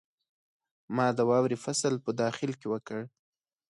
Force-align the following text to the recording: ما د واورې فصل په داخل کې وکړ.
ما 0.95 1.07
د 1.17 1.19
واورې 1.29 1.57
فصل 1.63 1.93
په 2.05 2.11
داخل 2.21 2.51
کې 2.59 2.67
وکړ. 2.73 3.01